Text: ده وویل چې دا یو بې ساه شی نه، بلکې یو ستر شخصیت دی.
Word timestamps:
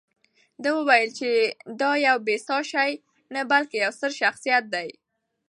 ده 0.61 0.69
وویل 0.77 1.09
چې 1.19 1.29
دا 1.81 1.91
یو 2.07 2.17
بې 2.25 2.35
ساه 2.47 2.63
شی 2.71 2.91
نه، 3.33 3.41
بلکې 3.51 3.75
یو 3.83 3.91
ستر 3.97 4.11
شخصیت 4.21 4.63
دی. 4.73 4.89